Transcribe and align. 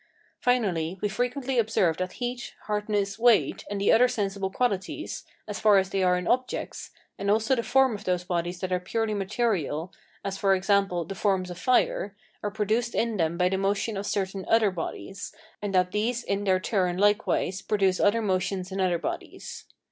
Finally, 0.39 0.97
we 0.99 1.07
frequently 1.07 1.59
observe 1.59 1.97
that 1.97 2.13
heat 2.13 2.55
[hardness, 2.63 3.19
weight], 3.19 3.63
and 3.69 3.79
the 3.79 3.91
other 3.91 4.07
sensible 4.07 4.49
qualities, 4.49 5.25
as 5.47 5.59
far 5.59 5.77
as 5.77 5.91
they 5.91 6.01
are 6.01 6.17
in 6.17 6.27
objects, 6.27 6.89
and 7.19 7.29
also 7.29 7.53
the 7.53 7.61
forms 7.61 8.01
of 8.01 8.05
those 8.05 8.23
bodies 8.23 8.61
that 8.61 8.71
are 8.71 8.79
purely 8.79 9.13
material, 9.13 9.93
as, 10.25 10.39
for 10.39 10.55
example, 10.55 11.05
the 11.05 11.13
forms 11.13 11.51
of 11.51 11.59
fire, 11.59 12.15
are 12.41 12.49
produced 12.49 12.95
in 12.95 13.17
them 13.17 13.37
by 13.37 13.47
the 13.47 13.59
motion 13.59 13.95
of 13.95 14.07
certain 14.07 14.43
other 14.49 14.71
bodies, 14.71 15.35
and 15.61 15.75
that 15.75 15.91
these 15.91 16.23
in 16.23 16.45
their 16.45 16.59
turn 16.59 16.97
likewise 16.97 17.61
produce 17.61 17.99
other 17.99 18.23
motions 18.23 18.71
in 18.71 18.81
other 18.81 18.97
bodies. 18.97 19.65